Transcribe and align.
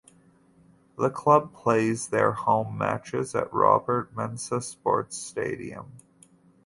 The 0.97 1.11
club 1.11 1.53
plays 1.53 2.07
their 2.07 2.31
home 2.31 2.75
matches 2.75 3.35
at 3.35 3.51
the 3.51 3.55
Robert 3.57 4.11
Mensah 4.15 4.63
Sports 4.63 5.15
Stadium. 5.15 5.91